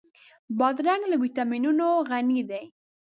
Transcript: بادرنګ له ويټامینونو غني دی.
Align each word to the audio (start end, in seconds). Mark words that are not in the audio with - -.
بادرنګ 0.57 1.03
له 1.11 1.15
ويټامینونو 1.21 1.87
غني 2.09 2.39
دی. 2.49 2.63